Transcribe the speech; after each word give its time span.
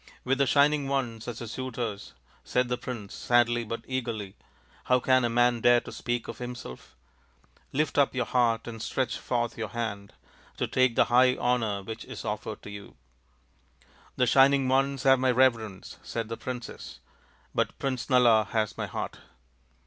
"With 0.25 0.39
the 0.39 0.47
Shining 0.47 0.87
Ones 0.87 1.27
as 1.27 1.41
your 1.41 1.45
suitors," 1.47 2.15
said 2.43 2.69
the 2.69 2.77
prince 2.79 3.13
sadly 3.13 3.63
but 3.63 3.85
eagerly," 3.87 4.35
how 4.85 4.99
can 4.99 5.23
a 5.23 5.29
man 5.29 5.61
dare 5.61 5.79
to 5.81 5.91
speak 5.91 6.27
of 6.27 6.39
himself? 6.39 6.95
Lift 7.71 7.99
up 7.99 8.15
your 8.15 8.25
heart 8.25 8.67
and 8.67 8.81
stretch 8.81 9.19
forth 9.19 9.59
your 9.59 9.67
hand 9.67 10.13
to 10.57 10.65
take 10.65 10.95
the 10.95 11.05
high 11.13 11.35
honour 11.35 11.83
which 11.83 12.03
is 12.05 12.25
offered 12.25 12.63
to 12.63 12.71
you."" 12.71 12.95
The 14.17 14.25
Shining 14.25 14.67
Ones 14.67 15.03
have 15.03 15.19
my 15.19 15.29
reverence," 15.29 15.99
said 16.01 16.29
the 16.29 16.35
princess," 16.37 16.99
but 17.53 17.77
Prince 17.77 18.09
Nala 18.09 18.45
has 18.53 18.79
my 18.79 18.87
heart." 18.87 19.19